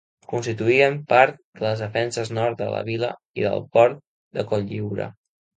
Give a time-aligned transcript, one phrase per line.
[0.29, 3.13] Constituïen part de les defenses nord de la vila
[3.43, 4.03] i del port
[4.39, 5.11] de Cotlliure.